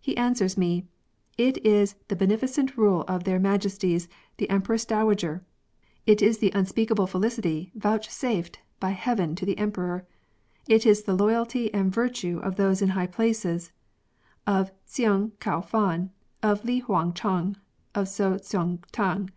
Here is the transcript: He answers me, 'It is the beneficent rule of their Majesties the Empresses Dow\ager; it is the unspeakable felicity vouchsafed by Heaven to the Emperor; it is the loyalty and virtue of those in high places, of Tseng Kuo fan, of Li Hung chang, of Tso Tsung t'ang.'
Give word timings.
He 0.00 0.16
answers 0.16 0.56
me, 0.56 0.86
'It 1.36 1.58
is 1.58 1.96
the 2.08 2.16
beneficent 2.16 2.78
rule 2.78 3.04
of 3.08 3.24
their 3.24 3.38
Majesties 3.38 4.08
the 4.38 4.48
Empresses 4.50 4.86
Dow\ager; 4.86 5.44
it 6.06 6.22
is 6.22 6.38
the 6.38 6.50
unspeakable 6.54 7.06
felicity 7.06 7.72
vouchsafed 7.74 8.58
by 8.80 8.92
Heaven 8.92 9.34
to 9.34 9.44
the 9.44 9.58
Emperor; 9.58 10.06
it 10.66 10.86
is 10.86 11.02
the 11.02 11.12
loyalty 11.14 11.74
and 11.74 11.92
virtue 11.94 12.38
of 12.38 12.56
those 12.56 12.80
in 12.80 12.88
high 12.88 13.08
places, 13.08 13.70
of 14.46 14.72
Tseng 14.86 15.32
Kuo 15.40 15.62
fan, 15.62 16.10
of 16.42 16.64
Li 16.64 16.78
Hung 16.78 17.12
chang, 17.12 17.58
of 17.94 18.06
Tso 18.08 18.38
Tsung 18.38 18.82
t'ang.' 18.92 19.28